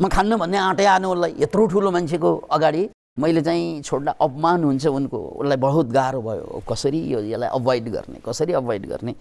[0.00, 2.82] म खान्न भन्ने आँटै आनु उसलाई यत्रो ठुलो मान्छेको अगाडि
[3.18, 8.18] मैले चाहिँ छोड्दा अपमान हुन्छ उनको। उसलाई बहुत गाह्रो भयो। कसरी यो यसलाई अभोइड गर्ने?
[8.22, 9.12] कसरी अभोइड गर्ने?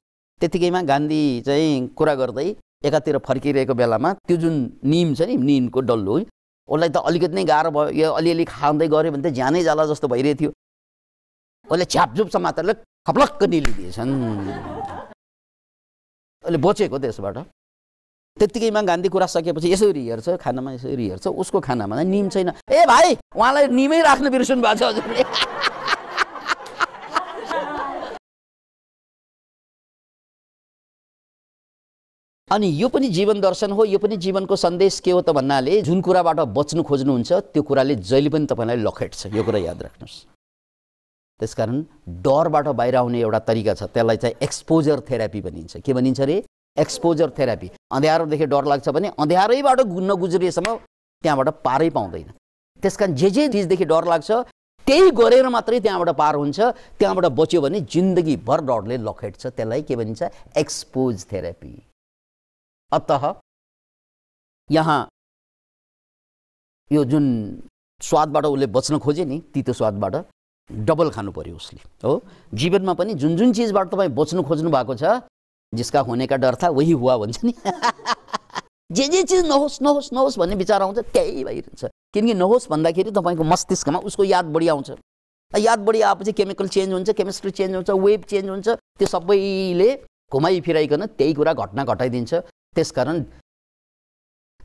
[0.41, 2.47] त्यतिकैमा गान्धी चाहिँ कुरा गर्दै
[2.85, 6.15] एकातिर फर्किरहेको बेलामा त्यो जुन निम छ नि निमको डल्लो
[6.69, 10.07] उसलाई त अलिकति नै गाह्रो भयो। यो अलिअलि खाँदै गऱ्यो भने त ज्यानै जाला जस्तो
[10.13, 10.51] भइरहेको थियो।
[11.71, 12.73] उसले छ्यापझुप समातेरले
[13.07, 14.11] खप्लक्क निलिदिएछन्।
[16.43, 17.37] उसले बचेको त्यसबाट
[18.37, 23.17] त्यत्तिकैमा गान्धी कुरा सकेपछि यसरी हेर्छ खानामा यसरी हेर्छ उसको खानामा निम छैन। ए भाइ
[23.35, 25.23] उहाँलाई निमै राख्न बिर्सनु भएको छ हजुरले।
[32.47, 35.99] अनि यो पनि जीवन दर्शन हो यो पनि जीवनको सन्देश के हो त भन्नाले जुन
[36.01, 40.36] कुराबाट बच्नु खोज्नुहुन्छ त्यो कुराले जहिले पनि तपाईँलाई लखेट्छ। यो कुरा याद राख्नुहोस्।
[41.39, 41.81] त्यसकारण
[42.23, 46.43] डरबाट बाहिर आउने एउटा तरिका छ। त्यसलाई चाहिँ एक्सपोजर थेरापी भनिन्छ। के भनिन्छ अरे?
[46.77, 49.79] एक्सपोजर थेरापी अँध्यारोदेखि डर लाग्छ भने अँध्यारैबाट
[50.11, 50.75] नगुज्रिएसम्म
[51.23, 52.29] त्यहाँबाट पारै पाउँदैन।
[52.79, 54.31] त्यस कारण जे जे चिजदेखि डर लाग्छ
[54.87, 56.59] त्यही गरेर मात्रै त्यहाँबाट पार हुन्छ।
[56.99, 60.21] त्यहाँबाट बच्यो भने जिन्दगीभर डरले लखेट्छ। त्यसलाई के भनिन्छ?
[60.57, 61.73] एक्सपोज थेरापी
[62.91, 63.11] अत
[64.69, 65.01] यहाँ
[66.91, 67.25] यो जुन
[68.01, 70.15] स्वादबाट उसले बच्न खोजे नि तितो स्वादबाट
[70.69, 72.21] डबल खानु पर्यो उसले हो?
[72.53, 75.21] जीवनमा पनि जुन जुन चिजबाट तपाईँ बच्नु खोज्नु भएको छ
[75.73, 77.53] जिसका हुने का डर था वही हुआ भन्छ नि।
[78.91, 83.43] जे जे चिज नहोस् नहोस् नहोस् भन्ने विचार आउँछ त्यही भइरहन्छ। किनकि नहोस् भन्दाखेरि तपाईँको
[83.43, 84.91] मस्तिष्कमा उसको याद बढी आउँछ।
[85.51, 89.89] याद बढी आएपछि केमिकल चेन्ज हुन्छ केमिस्ट्री चेन्ज हुन्छ वेभ चेन्ज हुन्छ त्यो सबैले
[90.31, 92.33] घुमाइ फिराइकन त्यही कुरा घटना घटाइदिन्छ।
[92.75, 93.23] त्यसकारण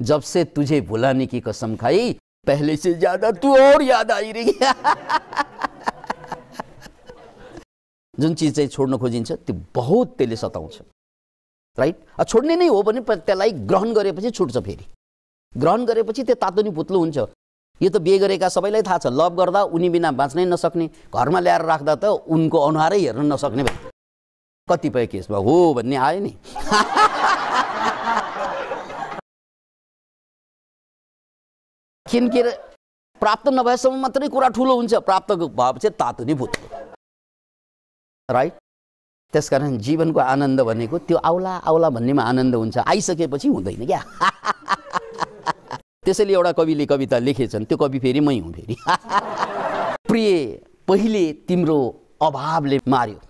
[0.00, 2.12] जब से तुझे भुलाने की कसम खाई
[2.46, 4.52] पहले से ज्यादा तू और याद आइरही।
[8.20, 10.80] जुन चिज चाहिँ छोड्न खोजिन्छ त्यो बहुत त्यसले सताउँछ।
[11.78, 11.96] राइट
[12.28, 14.84] छोड्ने नै हो भने त्यसलाई ग्रहण गरेपछि छुट्छ फेरि।
[15.52, 17.18] ग्रहण गरेपछि त्यो तातो नि पुत्लो हुन्छ।
[17.80, 21.62] यो त बिहे गरेका सबैलाई थाहा छ। लभ गर्दा उनी बिना बाँच्नै नसक्ने घरमा ल्याएर
[21.64, 23.90] राख्दा त उनको अनुहारै हेर्न नसक्ने भयो
[24.68, 26.32] कतिपय केसमा हो भन्ने आयो नि।
[32.06, 32.42] किनकि
[33.22, 36.71] प्राप्त नभएसम्म मात्रै कुरा ठुलो हुन्छ। प्राप्त भएपछि तातो नि भुत्लो
[38.32, 38.52] राइट
[39.32, 44.02] त्यसकारण जीवनको आनन्द भनेको त्यो आउला आउला भन्नेमा आनन्द हुन्छ। आइसकेपछि हुँदैन क्या।
[46.04, 48.76] त्यसैले एउटा कविले कविता लेखेछन्। त्यो कवि फेरि मै हुँ फेरि।
[50.08, 51.78] प्रिय पहिले तिम्रो
[52.22, 53.20] अभावले मार्यो।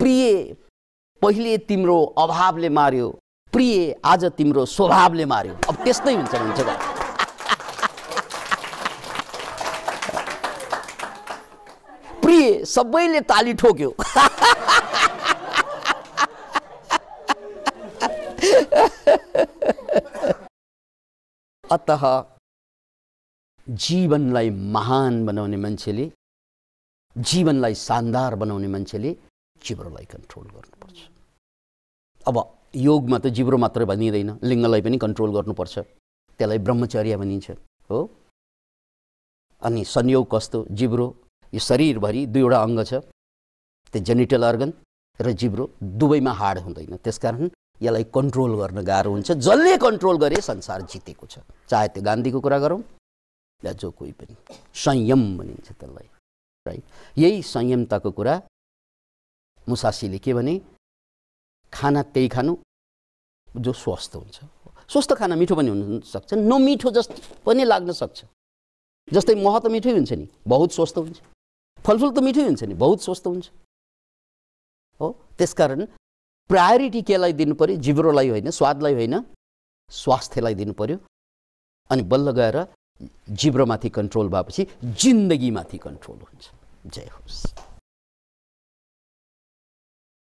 [0.00, 0.54] प्रिय
[1.22, 3.08] पहिले तिम्रो अभावले मार्यो।
[3.52, 6.99] प्रिय आज तिम्रो स्वभावले मार्यो। अब त्यस्तै हुन्छ भन्छ
[12.66, 13.90] सबैले ताली ठोक्यो।
[21.64, 21.90] अत
[23.68, 26.06] जीवनलाई महान बनाउने मान्छेले
[27.16, 29.10] जीवनलाई शानदार बनाउने मान्छेले
[29.62, 30.98] जिब्रोलाई कन्ट्रोल गर्नुपर्छ।
[32.28, 32.36] अब
[32.74, 35.74] योगमा त जिब्रो मात्रै भनिँदैन लिङ्गलाई पनि कन्ट्रोल गर्नुपर्छ।
[36.38, 37.46] त्यसलाई ब्रह्मचर्य भनिन्छ
[37.90, 37.98] हो?
[39.62, 40.58] अनि संयोग कस्तो?
[40.78, 41.06] जिब्रो
[41.52, 42.92] यो शरीरभरि दुईवटा अङ्ग छ
[43.92, 44.70] त्यो जेनिटल अर्गन
[45.20, 45.64] र जिब्रो
[46.00, 47.50] दुवैमा हाड हुँदैन। त्यसकारण
[47.82, 52.58] यसलाई कन्ट्रोल गर्न गाह्रो हुन्छ। जसले कन्ट्रोल गरे संसार जितेको छ। चाहे त्यो गान्धीको कुरा
[52.64, 52.80] गरौँ
[53.60, 54.34] या जो कोही पनि।
[54.84, 56.08] संयम भनिन्छ त्यसलाई
[56.66, 56.84] राइट
[57.18, 58.34] यही संयमताको कुरा
[59.66, 60.54] मुसासीले के भने
[61.72, 62.56] खाना त्यही खानु
[63.48, 64.38] जो स्वस्थ हुन्छ।
[64.92, 68.24] स्वस्थ खाना मिठो पनि हुनसक्छ। नमिठो जस्तो पनि लाग्न सक्छ।
[69.08, 71.18] जस्तै मह त मिठै हुन्छ नि। बहुत स्वस्थ हुन्छ।
[71.86, 73.46] फलफुल त मिठै हुन्छ नि बहुत स्वस्थ हुन्छ।
[75.00, 75.80] हो त्यसकारण
[76.50, 79.14] प्रायोरिटी केलाई दिनु पऱ्यो जिब्रोलाई होइन स्वादलाई होइन
[79.90, 80.96] स्वास्थ्यलाई दिनु पऱ्यो
[81.90, 82.56] अनि बल्ल गएर
[83.40, 84.62] जिब्रोमाथि कन्ट्रोल भएपछि
[85.02, 86.44] जिन्दगीमाथि कन्ट्रोल हुन्छ।
[86.86, 87.69] जय होस्।